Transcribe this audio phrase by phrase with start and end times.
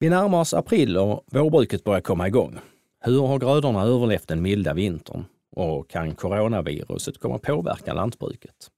[0.00, 2.58] Vi närmar oss april och vårbruket börjar komma igång.
[3.00, 5.24] Hur har grödorna överlevt den milda vintern?
[5.50, 8.70] Och kan coronaviruset komma att påverka lantbruket?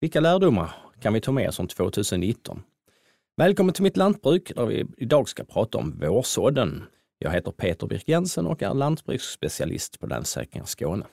[0.00, 0.70] Vilka lärdomar
[1.02, 2.62] kan vi ta med oss om 2019?
[3.36, 6.84] Välkommen till mitt lantbruk där vi idag ska prata om vårsådden.
[7.18, 11.04] Jag heter Peter Birk Jensen och är lantbruksspecialist på Länsförsäkringar Skåne.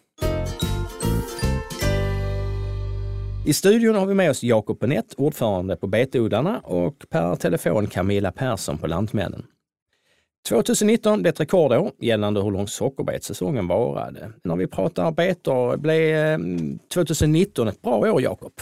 [3.46, 8.32] I studion har vi med oss Jakob Benett, ordförande på Betodlarna och per telefon Camilla
[8.32, 9.46] Persson på Lantmännen.
[10.50, 14.32] 2019 blev ett rekordår gällande hur lång sockerbetssäsongen varade.
[14.44, 16.40] När vi pratar betor, blev
[16.94, 18.54] 2019 ett bra år Jakob?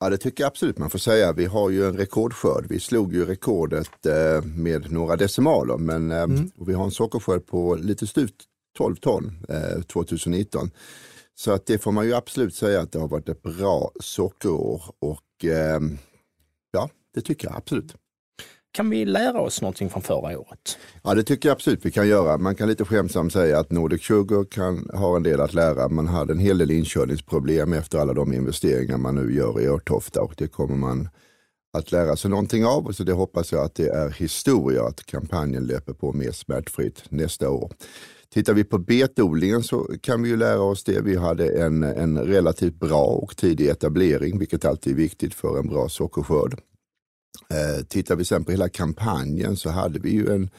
[0.00, 1.32] Ja det tycker jag absolut man får säga.
[1.32, 2.66] Vi har ju en rekordskörd.
[2.68, 6.50] Vi slog ju rekordet eh, med några decimaler men eh, mm.
[6.66, 8.34] vi har en sockerskörd på lite styvt
[8.78, 9.46] 12 ton
[9.92, 10.70] 2019.
[11.40, 14.82] Så att det får man ju absolut säga att det har varit ett bra sockerår
[14.98, 15.80] och eh,
[16.72, 17.94] ja, det tycker jag absolut.
[18.72, 20.78] Kan vi lära oss någonting från förra året?
[21.02, 22.38] Ja, det tycker jag absolut vi kan göra.
[22.38, 25.88] Man kan lite skämtsamt säga att Nordic Sugar kan ha en del att lära.
[25.88, 30.22] Man hade en hel del inkörningsproblem efter alla de investeringar man nu gör i Örtofta
[30.22, 31.08] och det kommer man
[31.72, 32.92] att lära sig någonting av.
[32.92, 37.50] Så det hoppas jag att det är historia, att kampanjen löper på mer smärtfritt nästa
[37.50, 37.72] år.
[38.34, 41.00] Tittar vi på betodlingen så kan vi ju lära oss det.
[41.00, 45.68] Vi hade en, en relativt bra och tidig etablering, vilket alltid är viktigt för en
[45.68, 46.60] bra sockerskörd.
[47.50, 50.50] Eh, tittar vi sen på hela kampanjen så hade vi ju en,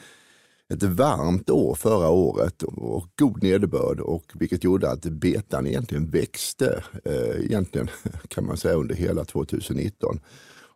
[0.74, 6.84] ett varmt år förra året och god nederbörd och vilket gjorde att betan egentligen växte
[7.04, 7.88] eh, egentligen
[8.28, 10.20] kan man säga under hela 2019.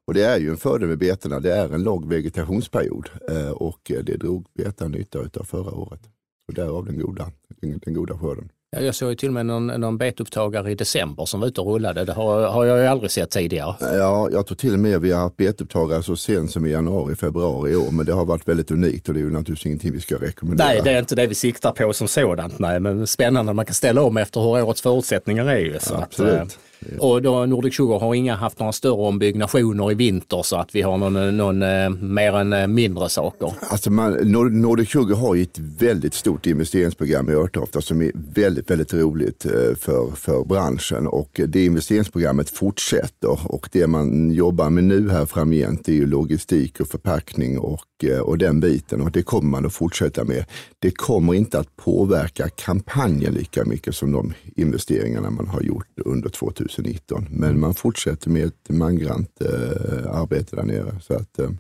[0.07, 3.81] Och det är ju en fördel med betorna, det är en lång vegetationsperiod eh, och
[3.85, 6.16] det drog betan nytta av förra året.
[6.49, 7.31] Och därav den goda,
[7.61, 8.49] den, den goda skörden.
[8.71, 11.61] Ja, jag såg ju till och med någon, någon betupptagare i december som var ute
[11.61, 12.05] och rullade.
[12.05, 13.75] Det har, har jag ju aldrig sett tidigare.
[13.81, 17.17] Ja, jag tror till och med vi har haft betupptagare så sent som i januari,
[17.17, 17.91] februari i år.
[17.91, 20.69] Men det har varit väldigt unikt och det är ju naturligtvis ingenting vi ska rekommendera.
[20.69, 22.59] Nej, det är inte det vi siktar på som sådant.
[22.59, 23.53] Nej, men spännande.
[23.53, 25.79] Man kan ställa om efter hur årets förutsättningar är ju.
[25.81, 26.35] Så Absolut.
[26.35, 26.47] Att, eh,
[26.99, 30.83] och då Nordic Sugar har inga haft några större ombyggnationer i vinter så att vi
[30.83, 33.53] har någon, eh, någon eh, mer än eh, mindre saker.
[33.61, 34.13] Alltså man,
[34.61, 39.43] Nordic Sugar har ju ett väldigt stort investeringsprogram i Örtofta som är väldigt, väldigt roligt
[39.81, 45.89] för, för branschen och det investeringsprogrammet fortsätter och det man jobbar med nu här framgent
[45.89, 47.81] är ju logistik och förpackning och
[48.23, 50.45] och den biten och det kommer man att fortsätta med.
[50.79, 56.29] Det kommer inte att påverka kampanjen lika mycket som de investeringarna man har gjort under
[56.29, 56.66] 2000.
[56.69, 57.27] 2019.
[57.31, 61.01] Men man fortsätter med ett mangrant eh, arbete där nere.
[61.01, 61.51] Så att, eh.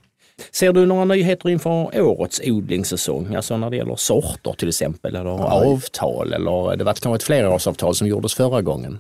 [0.52, 3.34] Ser du några nyheter inför årets odlingssäsong?
[3.34, 5.74] Alltså när det gäller sorter till exempel eller Nej.
[5.74, 8.98] avtal eller det var kanske ett flerårsavtal som gjordes förra gången?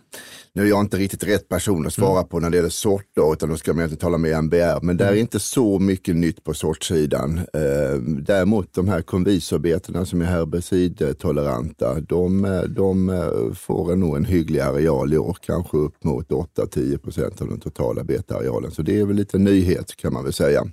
[0.52, 2.28] Nu är jag inte riktigt rätt person att svara mm.
[2.28, 4.80] på när det gäller sorter, utan då ska man inte tala med MBR.
[4.82, 4.96] Men mm.
[4.96, 7.38] det är inte så mycket nytt på sortsidan.
[7.38, 13.24] Eh, däremot de här konvisorbetarna som är herbicidtoleranta, de, de
[13.56, 18.04] får nog en hygglig areal i år, kanske upp mot 8-10 procent av den totala
[18.04, 18.70] betarealen.
[18.70, 20.64] Så det är väl lite nyhet kan man väl säga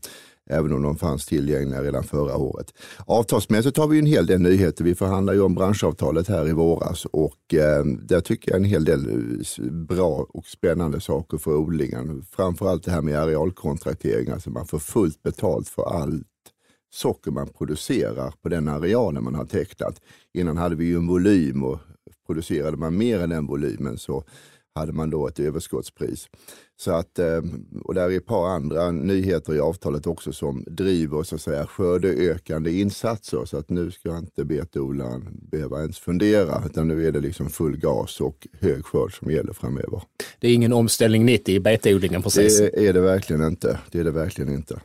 [0.50, 2.74] även om de fanns tillgängliga redan förra året.
[3.06, 4.84] Avtalsmässigt har vi en hel del nyheter.
[4.84, 8.86] Vi förhandlar ju om branschavtalet här i våras och eh, där tycker jag en hel
[8.86, 12.26] del eh, bra och spännande saker för odlingen.
[12.31, 16.28] Framförallt det här med arealkontraktering, alltså man får fullt betalt för allt
[16.94, 20.02] socker man producerar på den arealen man har tecknat.
[20.34, 21.80] Innan hade vi ju en volym och
[22.25, 24.24] producerade man mer än den volymen så
[24.75, 26.28] hade man då ett överskottspris.
[26.75, 27.41] Så att, eh,
[27.84, 31.67] och där är ett par andra nyheter i avtalet också som driver så att säga
[31.67, 33.45] skördeökande insatser.
[33.45, 37.78] Så att nu ska inte betodlaren behöva ens fundera utan nu är det liksom full
[37.78, 40.01] gas och hög skörd som gäller framöver.
[40.39, 42.57] Det är ingen omställning 90 i betodlingen precis?
[42.57, 43.79] Det är det verkligen inte.
[43.91, 44.79] Det är det verkligen inte.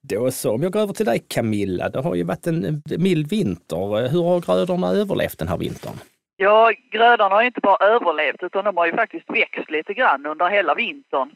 [0.00, 3.28] Då så, om jag går över till dig Camilla, det har ju varit en mild
[3.28, 4.08] vinter.
[4.08, 5.94] Hur har grödorna överlevt den här vintern?
[6.40, 10.48] Ja, grödorna har inte bara överlevt utan de har ju faktiskt växt lite grann under
[10.48, 11.30] hela vintern.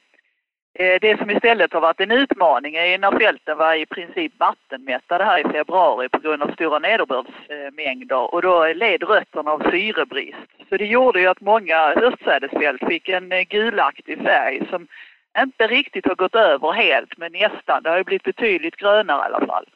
[0.75, 5.25] Eh, det som istället har varit en utmaning är när fälten var i princip vattenmättade
[5.25, 10.49] här i februari på grund av stora nederbördsmängder och då led rötterna av syrebrist.
[10.69, 14.87] Så det gjorde ju att många höstsädesfält fick en eh, gulaktig färg som
[15.39, 17.83] inte riktigt har gått över helt men nästan.
[17.83, 19.67] Det har ju blivit betydligt grönare i alla fall.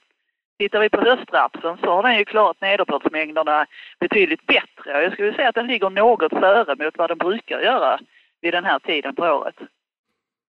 [0.58, 3.66] Tittar vi på höstrapsen så har den ju klarat nederbördsmängderna
[4.00, 5.02] betydligt bättre.
[5.02, 7.98] Jag skulle säga att den ligger något före mot vad den brukar göra
[8.40, 9.54] vid den här tiden på året.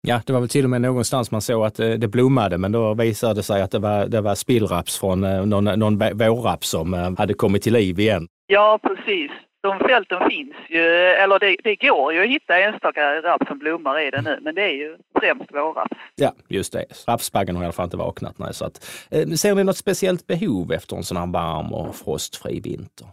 [0.01, 2.73] Ja, det var väl till och med någonstans man såg att eh, det blommade, men
[2.73, 6.69] då visade det sig att det var, det var spillraps från eh, någon, någon vårraps
[6.69, 8.29] som eh, hade kommit till liv igen.
[8.47, 9.31] Ja, precis.
[9.67, 10.85] De fälten finns ju,
[11.23, 14.55] eller det, det går ju att hitta enstaka raps som blommar i det nu, men
[14.55, 15.97] det är ju främst vårraps.
[16.15, 16.85] Ja, just det.
[17.09, 18.39] Rapsbaggen har i alla fall inte vaknat.
[18.39, 21.97] Nej, så att, eh, ser ni något speciellt behov efter en sån här varm och
[21.97, 23.07] frostfri vinter?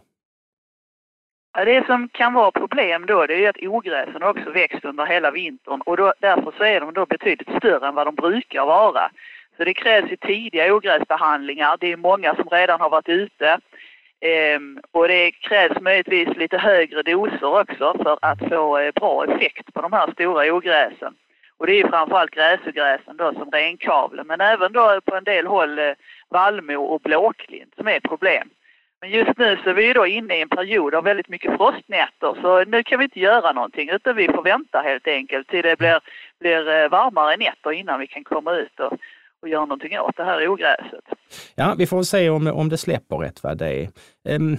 [1.56, 5.30] Ja, det som kan vara problem då det är att ogräsen också växt under hela
[5.30, 9.10] vintern och då, därför så är de då betydligt större än vad de brukar vara.
[9.56, 11.76] Så det krävs ju tidiga ogräsbehandlingar.
[11.80, 13.58] Det är många som redan har varit ute.
[14.26, 19.74] Ehm, och det krävs möjligtvis lite högre doser också för att få eh, bra effekt
[19.74, 21.14] på de här stora ogräsen.
[21.56, 25.46] Och det är ju framförallt gräsogräsen då som renkavle men även då på en del
[25.46, 25.92] håll eh,
[26.28, 28.48] vallmo och blåklint som är problem.
[29.00, 31.56] Men just nu så är vi ju då inne i en period av väldigt mycket
[31.56, 35.62] frostnätter så nu kan vi inte göra någonting utan vi får vänta helt enkelt till
[35.62, 36.00] det blir,
[36.40, 38.98] blir eh, varmare nätter innan vi kan komma ut och,
[39.44, 41.04] och göra någonting åt det här ogräset.
[41.54, 43.88] Ja, vi får se om, om det släpper rätt vad det är.
[44.28, 44.58] Um,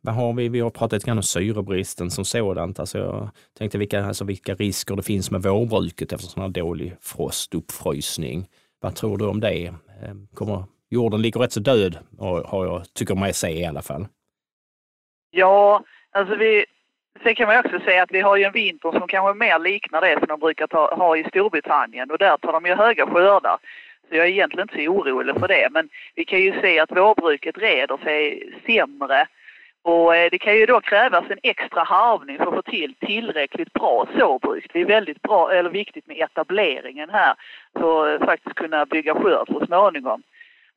[0.00, 0.48] vad har vi?
[0.48, 2.78] Vi har pratat lite grann om syrebristen som sådant.
[2.80, 6.96] Alltså jag tänkte vilka, alltså vilka risker det finns med vårbruket efter sån här dålig
[7.00, 8.48] frost, uppfrysning.
[8.80, 9.66] Vad tror du om det?
[10.02, 14.06] Ehm, kommer, jorden ligger rätt så död, har jag, tycker mig se i alla fall.
[15.30, 16.64] Ja, alltså vi,
[17.22, 20.00] sen kan man också säga att vi har ju en vinter som kanske mer liknar
[20.00, 23.58] det som de brukar ta, ha i Storbritannien och där tar de ju höga skördar.
[24.08, 25.68] Så jag är egentligen inte så orolig för det.
[25.70, 29.26] Men vi kan ju se att vårbruket reder sig sämre
[29.84, 33.72] och eh, det kan ju då krävas en extra harvning för att få till tillräckligt
[33.72, 34.70] bra såbruk.
[34.72, 37.34] Det är väldigt bra, eller viktigt med etableringen här
[37.78, 40.22] för att faktiskt kunna bygga skörd så småningom.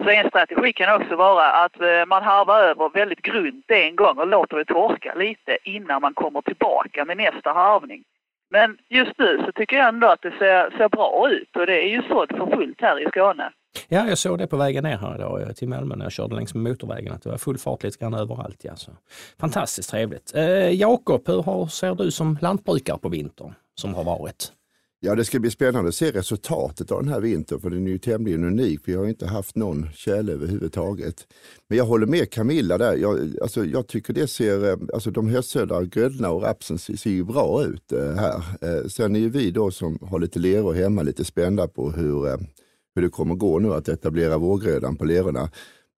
[0.03, 4.17] Så en strategi kan också vara att eh, man harvar över väldigt grunt en gång
[4.17, 8.03] och låter det torka lite innan man kommer tillbaka med nästa harvning.
[8.49, 11.83] Men just nu så tycker jag ändå att det ser, ser bra ut och det
[11.83, 13.51] är ju sådd för fullt här i Skåne.
[13.87, 16.35] Ja, jag såg det på vägen ner här idag eh, till Malmö när jag körde
[16.35, 18.59] längs med motorvägen, att det var full fart lite grann överallt.
[18.63, 18.75] Ja.
[18.75, 18.91] Så,
[19.39, 20.35] fantastiskt trevligt.
[20.35, 24.51] Eh, Jakob, hur ser du som lantbrukare på vintern som har varit?
[25.07, 27.91] Ja, det ska bli spännande att se resultatet av den här vintern, för den är
[27.91, 28.79] ju tämligen unik.
[28.85, 31.27] Vi har inte haft någon tjäle överhuvudtaget.
[31.69, 32.95] Men jag håller med Camilla där.
[32.95, 37.09] Jag, alltså, jag tycker det ser, eh, alltså de höstsödda grödorna och rapsen ser, ser
[37.09, 38.41] ju bra ut eh, här.
[38.61, 42.27] Eh, sen är ju vi då som har lite leror hemma lite spända på hur,
[42.27, 42.37] eh,
[42.95, 45.49] hur det kommer gå nu att etablera vårgrödan på lerorna.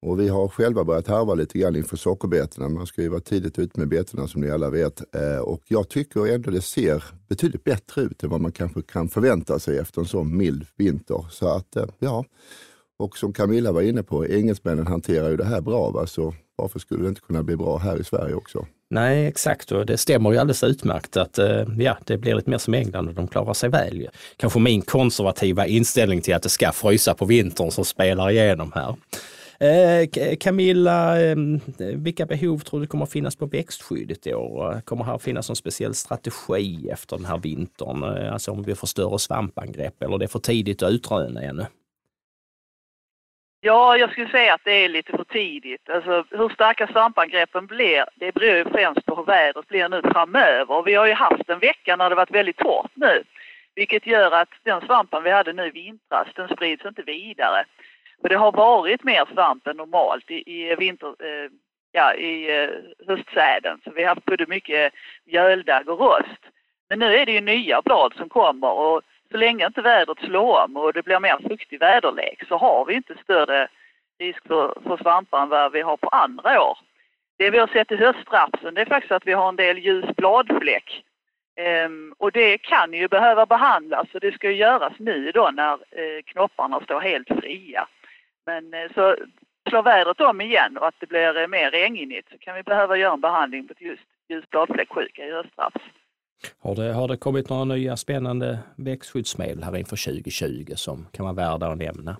[0.01, 2.69] Och vi har själva börjat harva lite grann inför sockerbetorna.
[2.69, 5.15] Man ska ju vara tidigt ute med betorna som ni alla vet.
[5.15, 9.09] Eh, och jag tycker ändå det ser betydligt bättre ut än vad man kanske kan
[9.09, 11.25] förvänta sig efter en sån mild vinter.
[11.29, 12.25] Så att eh, ja,
[12.99, 15.89] och som Camilla var inne på, engelsmännen hanterar ju det här bra.
[15.89, 16.07] Va?
[16.07, 18.65] Så varför skulle det inte kunna bli bra här i Sverige också?
[18.89, 19.71] Nej, exakt.
[19.71, 23.07] Och det stämmer ju alldeles utmärkt att eh, ja, det blir lite mer som England
[23.07, 24.09] och de klarar sig väl.
[24.37, 28.95] Kanske min konservativa inställning till att det ska frysa på vintern som spelar igenom här.
[29.61, 34.81] Eh, Camilla, ehm, vilka behov tror du kommer att finnas på växtskyddet i år?
[34.85, 38.03] Kommer här finnas någon speciell strategi efter den här vintern?
[38.03, 41.65] Eh, alltså om vi får större svampangrepp eller det är för tidigt att utröna ännu?
[43.61, 45.89] Ja, jag skulle säga att det är lite för tidigt.
[45.89, 50.83] Alltså, hur starka svampangreppen blir, det beror ju främst på hur vädret blir nu framöver.
[50.83, 53.23] Vi har ju haft en vecka när det varit väldigt torrt nu,
[53.75, 57.65] vilket gör att den svampen vi hade nu i vintras, den sprids inte vidare.
[58.21, 61.49] Och det har varit mer svamp än normalt i, i vinter, eh,
[61.91, 62.69] ja, i eh,
[63.07, 63.81] höstsäden.
[63.83, 64.93] Så vi har haft både mycket
[65.25, 66.41] mjöldagg och rost.
[66.89, 69.01] Men nu är det ju nya blad som kommer och
[69.31, 72.93] så länge inte vädret slår om och det blir mer fuktig väderlek så har vi
[72.93, 73.67] inte större
[74.19, 76.77] risk för, för svampar än vad vi har på andra år.
[77.37, 80.05] Det vi har sett i höstrapsen det är faktiskt att vi har en del ljus
[80.15, 81.03] bladfläck.
[81.55, 85.73] Ehm, och det kan ju behöva behandlas och det ska ju göras nu då när
[85.73, 87.87] eh, knopparna står helt fria.
[88.49, 89.15] Men eh, så
[89.69, 92.97] slår vädret om igen och att det blir eh, mer regnigt så kan vi behöva
[92.97, 95.81] göra en behandling på just ljus bladfläcksjuka i höstraps.
[96.59, 101.35] Har det, har det kommit några nya spännande växtskyddsmedel här inför 2020 som kan vara
[101.35, 102.17] värda att nämna?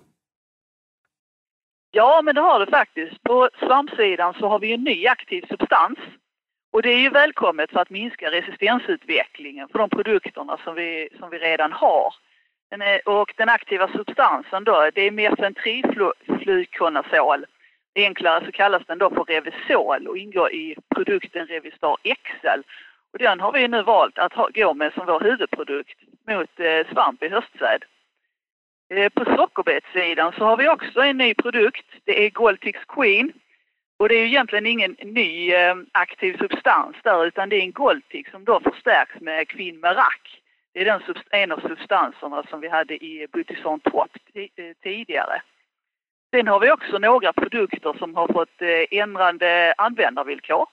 [1.90, 3.22] Ja, men det har det faktiskt.
[3.22, 5.98] På svampsidan så har vi en ny aktiv substans
[6.72, 11.30] och det är ju välkommet för att minska resistensutvecklingen för de produkterna som vi, som
[11.30, 12.14] vi redan har.
[12.70, 17.46] Den är, och den aktiva substansen då, det är Mesentriflukonazol.
[17.94, 22.60] Enklare så kallas den då för Revisol och ingår i produkten Revistar XL.
[23.12, 25.98] Och den har vi nu valt att ha, gå med som vår huvudprodukt
[26.28, 27.84] mot eh, svamp i höstsäd.
[28.94, 31.86] Eh, på sockerbetssidan så har vi också en ny produkt.
[32.04, 33.32] Det är Goltix Queen.
[33.98, 37.72] Och det är ju egentligen ingen ny eh, aktiv substans där utan det är en
[37.72, 40.40] Goltix som då förstärks med Quinmerac.
[40.72, 41.00] Det är den,
[41.30, 44.48] en av substanserna som vi hade i Butison Top eh,
[44.82, 45.42] tidigare.
[46.34, 50.66] Sen har vi också några produkter som har fått eh, ändrade användarvillkor.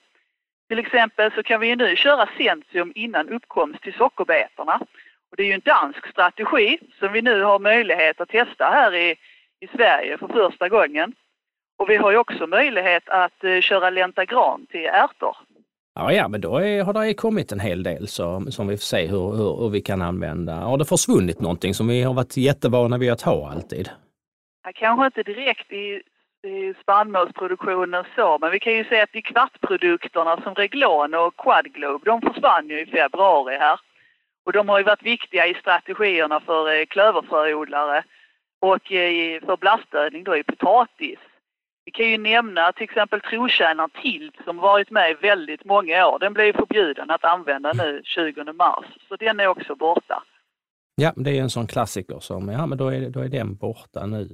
[0.68, 4.80] Till exempel så kan vi nu köra Centium innan uppkomst till sockerbetorna.
[5.30, 8.94] Och det är ju en dansk strategi som vi nu har möjlighet att testa här
[8.94, 9.16] i,
[9.60, 11.14] i Sverige för första gången.
[11.76, 15.36] Och vi har ju också möjlighet att eh, köra Lentagran till ärtor.
[16.00, 18.82] Ja, ja, men då är, har det kommit en hel del som, som vi får
[18.82, 20.54] se hur, hur, hur, vi kan använda.
[20.54, 23.90] Har det försvunnit någonting som vi har varit jättevana vid att ha alltid?
[24.64, 26.02] Ja, kanske inte direkt i,
[26.48, 32.04] i spannmålsproduktionen så, men vi kan ju säga att de kvartprodukterna som Reglon och Quadglobe,
[32.04, 33.80] de försvann ju i februari här.
[34.46, 38.04] Och de har ju varit viktiga i strategierna för eh, klöverfröodlare
[38.60, 41.18] och eh, för blastödning då i potatis.
[41.88, 46.18] Vi kan ju nämna till exempel trotjänaren Tilt som varit med i väldigt många år.
[46.18, 50.22] Den blev förbjuden att använda nu 20 mars, så den är också borta.
[50.94, 54.06] Ja, det är en sån klassiker som, ja men då är, då är den borta
[54.06, 54.28] nu.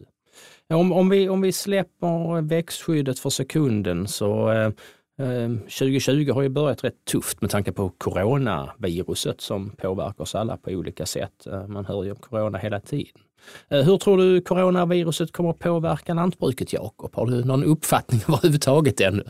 [0.68, 4.70] Om, om, vi, om vi släpper växtskyddet för sekunden så eh,
[5.18, 10.56] Ehm, 2020 har ju börjat rätt tufft med tanke på coronaviruset som påverkar oss alla
[10.56, 11.46] på olika sätt.
[11.46, 13.22] Ehm, man hör ju om corona hela tiden.
[13.68, 17.14] Ehm, hur tror du coronaviruset kommer att påverka lantbruket, Jakob?
[17.14, 19.24] Har du någon uppfattning överhuvudtaget ännu?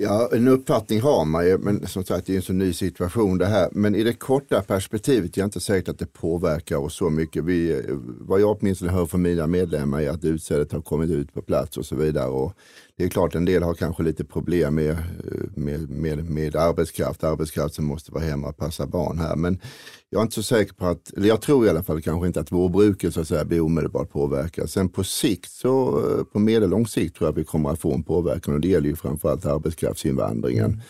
[0.00, 3.38] Ja, en uppfattning har man ju, men som sagt det är en så ny situation
[3.38, 3.68] det här.
[3.72, 7.44] Men i det korta perspektivet är jag inte säker att det påverkar oss så mycket.
[7.44, 7.80] Vi, eh,
[8.20, 11.76] vad jag åtminstone hör från mina medlemmar är att utsädet har kommit ut på plats
[11.76, 12.28] och så vidare.
[12.28, 12.52] Och
[12.98, 14.96] det är klart en del har kanske lite problem med,
[15.56, 19.36] med, med, med arbetskraft, arbetskraft som måste vara hemma och passa barn här.
[19.36, 19.60] Men
[20.10, 22.40] jag är inte så säker på att, eller jag tror i alla fall kanske inte
[22.40, 24.70] att vårbruket så att säga blir omedelbart påverkat.
[24.70, 26.02] Sen på sikt, så
[26.32, 28.96] på medellång sikt tror jag vi kommer att få en påverkan och det gäller ju
[28.96, 30.64] framförallt arbetskraftsinvandringen.
[30.64, 30.80] Mm.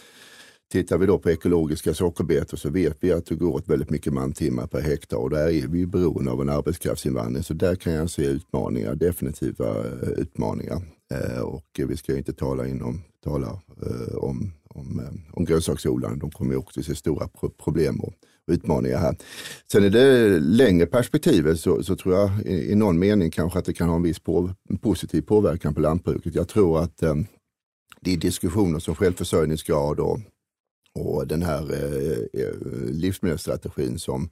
[0.72, 4.12] Tittar vi då på ekologiska sockerbetor så vet vi att det går åt väldigt mycket
[4.12, 7.42] mantimmar per hektar och där är vi beroende av en arbetskraftsinvandring.
[7.42, 10.82] Så där kan jag se utmaningar, definitiva eh, utmaningar.
[11.14, 16.16] Eh, och vi ska inte tala, inom, tala eh, om, om, eh, om grönsaksodlarna.
[16.16, 17.28] De kommer också se stora
[17.64, 18.12] problem och
[18.46, 19.16] utmaningar här.
[19.72, 23.64] Sen i det längre perspektivet så, så tror jag i, i, någon mening kanske att
[23.64, 24.50] det kan ha en viss på,
[24.80, 26.34] positiv påverkan på lantbruket.
[26.34, 27.14] Jag tror att eh,
[28.00, 30.20] de diskussioner som självförsörjningsgrad och
[30.94, 32.54] och den här eh, eh
[32.90, 34.30] livsmedelsstrategin som,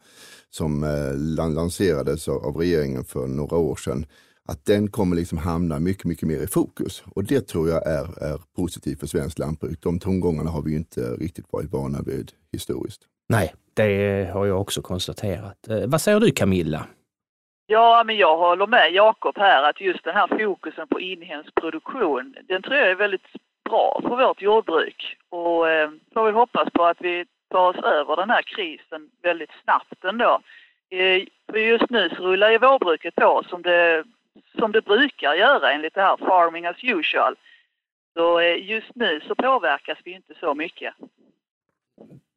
[0.50, 1.16] som eh,
[1.54, 4.06] lanserades av regeringen för några år sedan,
[4.48, 7.04] att den kommer liksom hamna mycket, mycket mer i fokus.
[7.14, 9.82] Och det tror jag är, är positivt för svenskt lantbruk.
[9.82, 13.02] De tongångarna har vi inte riktigt varit vana vid historiskt.
[13.28, 15.68] Nej, det har jag också konstaterat.
[15.68, 16.86] Eh, vad säger du Camilla?
[17.66, 22.34] Ja, men jag håller med Jakob här att just den här fokusen på inhemsk produktion,
[22.48, 23.26] den tror jag är väldigt
[23.68, 28.16] bra för vårt jordbruk och eh, får väl hoppas på att vi tar oss över
[28.16, 30.40] den här krisen väldigt snabbt ändå.
[30.90, 31.22] Eh,
[31.52, 34.04] för just nu så rullar ju vårbruket på som det,
[34.58, 37.36] som det brukar göra enligt det här farming as usual.
[38.16, 40.94] Så eh, just nu så påverkas vi inte så mycket.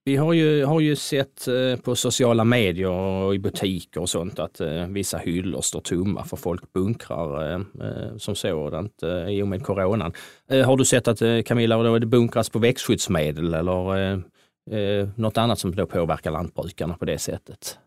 [0.03, 4.39] Vi har ju, har ju sett eh, på sociala medier och i butiker och sånt
[4.39, 7.65] att eh, vissa hyllor står tomma för folk bunkrar
[8.17, 10.13] som sådant i och med coronan.
[10.49, 14.21] Har du sett att Camilla, det bunkras på växtskyddsmedel eller
[15.21, 17.79] något annat som då påverkar lantbrukarna på det sättet?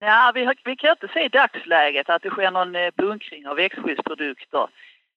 [0.00, 3.48] Ja, vi, har, vi kan inte se i dagsläget att det sker någon eh, bunkring
[3.48, 4.68] av växtskyddsprodukter.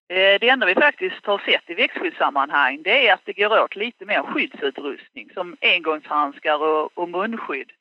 [0.09, 3.75] Eh, det enda vi faktiskt har sett i växtskyddssammanhang det är att det går åt
[3.75, 7.71] lite mer skyddsutrustning som engångshandskar och, och munskydd.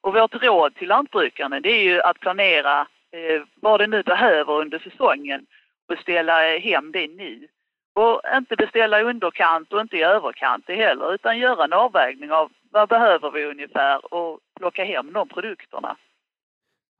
[0.00, 4.52] Och vårt råd till lantbrukarna det är ju att planera eh, vad det nu behöver
[4.52, 5.46] under säsongen
[5.88, 7.48] och beställa hem det nu.
[7.94, 12.32] Och inte beställa i underkant och inte i överkant det heller utan göra en avvägning
[12.32, 15.96] av vad behöver vi ungefär och plocka hem de produkterna.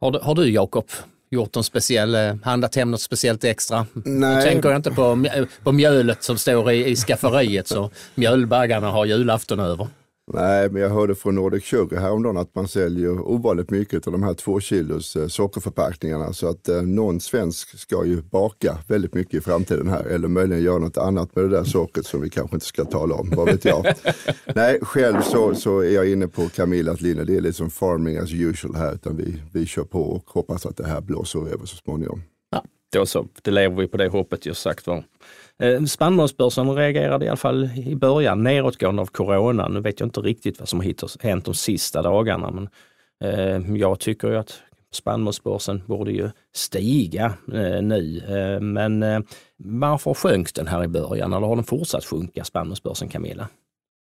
[0.01, 0.91] Har du, har du Jakob
[1.31, 3.87] gjort någon speciell, eh, handlat hem något speciellt extra.
[3.93, 4.37] Nej.
[4.37, 5.25] Nu tänker jag inte på,
[5.63, 9.89] på mjölet som står i, i skafferiet så mjölbaggarna har julafton över.
[10.33, 14.23] Nej, men jag hörde från Nordic Sugar häromdagen att man säljer ovanligt mycket av de
[14.23, 16.33] här två kilos eh, sockerförpackningarna.
[16.33, 20.05] Så att eh, någon svensk ska ju baka väldigt mycket i framtiden här.
[20.05, 23.15] Eller möjligen göra något annat med det där sockret som vi kanske inte ska tala
[23.15, 23.31] om.
[23.37, 23.87] Vad vet jag.
[24.55, 27.25] Nej, själv så, så är jag inne på Camillas linje.
[27.25, 28.95] Det är liksom farming as usual här.
[28.95, 32.23] Utan vi, vi kör på och hoppas att det här blåser över så småningom.
[32.51, 33.27] Ja, då så.
[33.43, 35.05] Det lever vi på det hoppet just sagt var.
[35.63, 39.69] Eh, spannmålsbörsen reagerade i alla fall i början nedåtgående av corona.
[39.69, 42.69] Nu vet jag inte riktigt vad som har hänt de sista dagarna men
[43.25, 48.23] eh, jag tycker ju att spannmålsbörsen borde ju stiga eh, nu.
[48.61, 49.25] men
[49.57, 53.49] varför sjönk den här i början eller har den fortsatt sjunka spannmålsbörsen Camilla?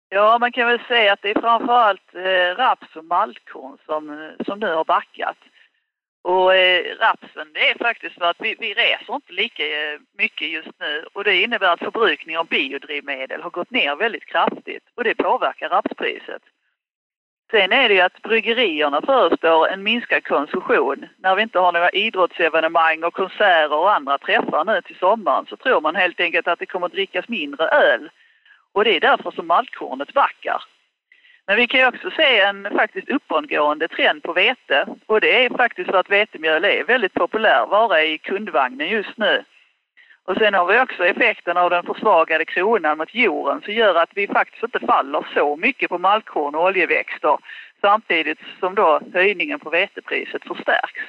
[0.09, 2.09] Ja, man kan väl säga att det är framförallt
[2.57, 5.37] raps och maltkorn som, som nu har backat.
[6.23, 10.49] Och eh, rapsen, det är faktiskt för att vi, vi reser inte lika eh, mycket
[10.49, 15.03] just nu och det innebär att förbrukningen av biodrivmedel har gått ner väldigt kraftigt och
[15.03, 16.41] det påverkar rapspriset.
[17.51, 21.05] Sen är det ju att bryggerierna förestår en minskad konsumtion.
[21.17, 25.57] När vi inte har några idrottsevenemang och konserter och andra träffar nu till sommaren så
[25.57, 28.09] tror man helt enkelt att det kommer att drickas mindre öl.
[28.71, 30.63] Och det är därför som maltkornet backar.
[31.51, 35.49] Men vi kan ju också se en faktiskt uppåtgående trend på vete och det är
[35.49, 39.43] faktiskt för att vetemjöl är väldigt populär vara i kundvagnen just nu.
[40.25, 44.09] Och sen har vi också effekten av den försvagade kronan mot jorden som gör att
[44.15, 47.37] vi faktiskt inte faller så mycket på maltkorn och oljeväxter
[47.81, 51.01] samtidigt som då höjningen på vetepriset förstärks.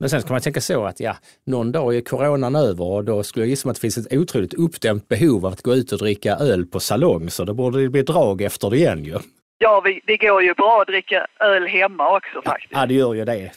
[0.00, 3.22] Men sen ska man tänka så att ja, någon dag är coronan över och då
[3.22, 5.98] skulle jag gissa att det finns ett otroligt uppdämt behov av att gå ut och
[5.98, 9.18] dricka öl på salong så då borde det bli drag efter det igen ju.
[9.58, 12.72] Ja, vi, det går ju bra att dricka öl hemma också faktiskt.
[12.72, 13.50] Ja, det gör ju det.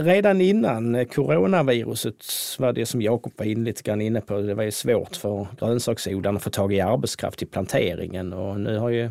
[0.00, 2.24] Redan innan coronaviruset
[2.58, 5.46] var det som Jakob var in lite grann inne på, det var ju svårt för
[5.60, 9.10] grönsaksodlarna att få tag i arbetskraft till planteringen och nu har ju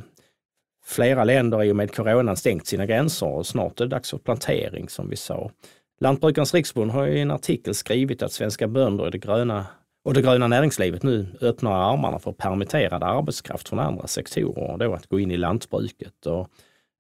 [0.85, 4.17] flera länder i och med coronan stängt sina gränser och snart är det dags för
[4.17, 5.51] plantering som vi sa.
[5.99, 9.65] Lantbrukarnas riksförbund har i en artikel skrivit att svenska bönder och det gröna
[10.07, 14.93] och det gröna näringslivet nu öppnar armarna för permitterad arbetskraft från andra sektorer, och då
[14.93, 16.25] att gå in i lantbruket.
[16.25, 16.47] Och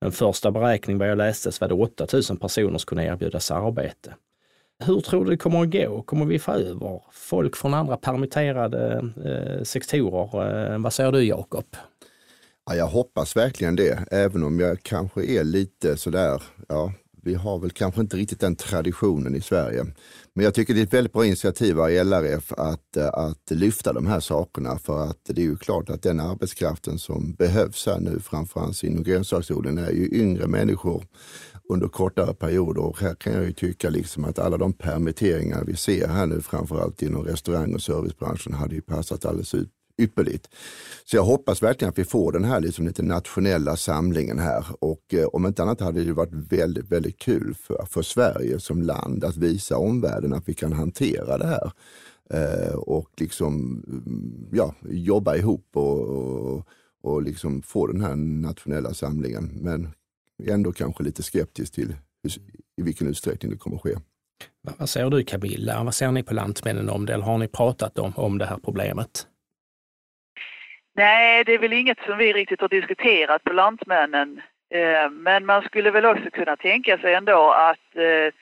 [0.05, 4.13] en första beräkning vad jag läste så var det 8000 personer som kunde erbjudas arbete.
[4.85, 6.01] Hur tror du det kommer att gå?
[6.01, 10.73] Kommer vi få över folk från andra permitterade eh, sektorer?
[10.73, 11.65] Eh, vad säger du Jakob?
[12.65, 16.93] Ja, jag hoppas verkligen det, även om jag kanske är lite sådär, ja,
[17.27, 19.85] vi har väl kanske inte riktigt den traditionen i Sverige.
[20.35, 23.93] Men jag tycker det är ett väldigt bra initiativ av LRF att, eh, att lyfta
[23.93, 27.99] de här sakerna för att det är ju klart att den arbetskraften som behövs här
[27.99, 31.03] nu framförallt inom grönsaksodlingen är ju yngre människor
[31.69, 35.75] under kortare perioder och här kan jag ju tycka liksom att alla de permitteringar vi
[35.75, 40.49] ser här nu framförallt inom restaurang och servicebranschen hade ju passat alldeles ut ypperligt.
[41.05, 45.13] Så jag hoppas verkligen att vi får den här liksom lite nationella samlingen här och
[45.13, 49.23] eh, om inte annat hade det varit väldigt, väldigt kul för, för Sverige som land
[49.23, 51.71] att visa omvärlden att vi kan hantera det här
[52.29, 56.67] eh, och liksom mm, ja, jobba ihop och, och,
[57.01, 59.57] och liksom få den här nationella samlingen.
[59.61, 59.89] Men
[60.43, 62.31] ändå kanske lite skeptisk till hur,
[62.77, 63.95] i vilken utsträckning det kommer att ske.
[64.77, 65.83] Vad säger du Camilla?
[65.83, 67.13] Vad säger ni på Lantmännen om det?
[67.13, 69.27] Eller har ni pratat om, om det här problemet?
[70.97, 74.41] Nej, det är väl inget som vi riktigt har diskuterat på Lantmännen.
[74.73, 78.33] Eh, men man skulle väl också kunna tänka sig ändå att eh,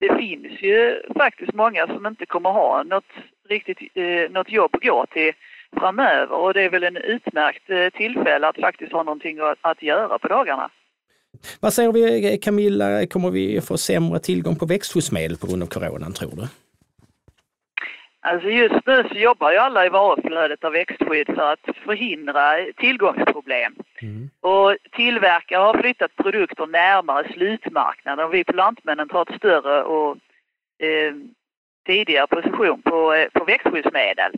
[0.00, 3.12] det finns ju faktiskt många som inte kommer ha något,
[3.48, 5.32] riktigt, eh, något jobb att gå till
[5.76, 10.28] framöver och det är väl en utmärkt tillfälle att faktiskt ha någonting att göra på
[10.28, 10.70] dagarna.
[11.60, 16.12] Vad säger vi Camilla, kommer vi få sämre tillgång på växtskyddsmedel på grund av coronan
[16.12, 16.48] tror du?
[18.30, 23.74] Alltså just nu så jobbar ju alla i varuflödet av växtskydd för att förhindra tillgångsproblem.
[24.02, 24.30] Mm.
[24.40, 30.16] Och tillverkare har flyttat produkter närmare slutmarknaden och vi på Lantmännen tar ett större och
[30.78, 31.14] eh,
[31.86, 34.32] tidigare position på, eh, på växtskyddsmedel.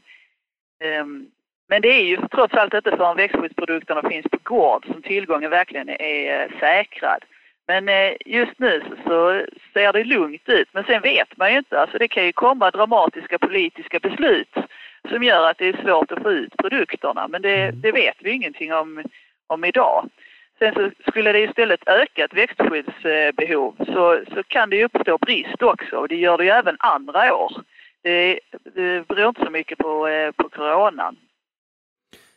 [1.00, 1.31] Um,
[1.68, 5.88] men det är ju trots allt inte förrän växtskyddsprodukterna finns på gård som tillgången verkligen
[5.88, 7.24] är eh, säkrad.
[7.70, 10.68] Men eh, just nu så ser det lugnt ut.
[10.72, 11.80] Men sen vet man ju inte.
[11.80, 14.54] Alltså det kan ju komma dramatiska politiska beslut
[15.09, 17.28] som gör att det är svårt att få ut produkterna.
[17.28, 17.80] Men det, mm.
[17.80, 19.02] det vet vi ingenting om,
[19.46, 20.09] om idag.
[20.59, 25.96] Sen så skulle det istället öka ett växtskyddsbehov så, så kan det uppstå brist också
[25.96, 27.52] och det gör det ju även andra år.
[28.02, 28.40] Det,
[28.74, 31.16] det beror inte så mycket på, eh, på coronan.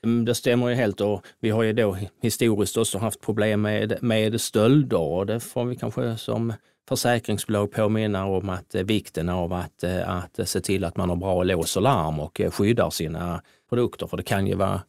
[0.03, 3.97] Mm, det stämmer ju helt och vi har ju då historiskt också haft problem med,
[4.01, 6.53] med stölder och det får vi kanske som
[6.89, 11.15] försäkringsbolag påminna om att eh, vikten av att, eh, att se till att man har
[11.15, 14.07] bra lås och larm och eh, skyddar sina produkter.
[14.07, 14.81] För det kan ju vara